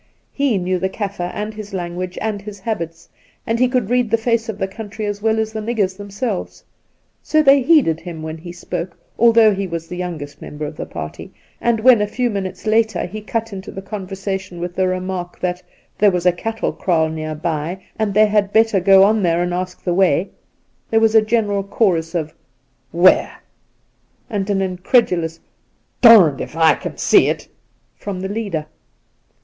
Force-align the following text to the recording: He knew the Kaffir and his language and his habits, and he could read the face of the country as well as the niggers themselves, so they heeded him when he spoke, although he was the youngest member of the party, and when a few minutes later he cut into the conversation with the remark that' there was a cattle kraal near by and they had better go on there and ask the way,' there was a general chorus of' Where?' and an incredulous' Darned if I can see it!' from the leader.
He 0.31 0.57
knew 0.57 0.79
the 0.79 0.89
Kaffir 0.89 1.29
and 1.31 1.53
his 1.53 1.75
language 1.75 2.17
and 2.23 2.41
his 2.41 2.59
habits, 2.61 3.07
and 3.45 3.59
he 3.59 3.67
could 3.67 3.91
read 3.91 4.09
the 4.09 4.17
face 4.17 4.49
of 4.49 4.57
the 4.57 4.67
country 4.67 5.05
as 5.05 5.21
well 5.21 5.37
as 5.37 5.53
the 5.53 5.59
niggers 5.61 5.95
themselves, 5.95 6.63
so 7.21 7.43
they 7.43 7.61
heeded 7.61 7.99
him 7.99 8.23
when 8.23 8.35
he 8.39 8.51
spoke, 8.51 8.97
although 9.19 9.53
he 9.53 9.67
was 9.67 9.87
the 9.87 9.95
youngest 9.97 10.41
member 10.41 10.65
of 10.65 10.75
the 10.75 10.87
party, 10.87 11.31
and 11.61 11.79
when 11.81 12.01
a 12.01 12.07
few 12.07 12.31
minutes 12.31 12.65
later 12.65 13.05
he 13.05 13.21
cut 13.21 13.53
into 13.53 13.69
the 13.69 13.79
conversation 13.83 14.59
with 14.59 14.73
the 14.73 14.87
remark 14.87 15.39
that' 15.39 15.61
there 15.99 16.09
was 16.09 16.25
a 16.25 16.31
cattle 16.31 16.73
kraal 16.73 17.07
near 17.07 17.35
by 17.35 17.79
and 17.99 18.11
they 18.15 18.25
had 18.25 18.51
better 18.51 18.79
go 18.79 19.03
on 19.03 19.21
there 19.21 19.43
and 19.43 19.53
ask 19.53 19.83
the 19.83 19.93
way,' 19.93 20.29
there 20.89 20.99
was 20.99 21.13
a 21.13 21.21
general 21.21 21.61
chorus 21.61 22.15
of' 22.15 22.33
Where?' 23.05 23.35
and 24.31 24.49
an 24.49 24.63
incredulous' 24.63 25.39
Darned 26.01 26.41
if 26.41 26.55
I 26.57 26.73
can 26.73 26.97
see 26.97 27.27
it!' 27.27 27.47
from 28.03 28.19
the 28.21 28.29
leader. 28.29 28.65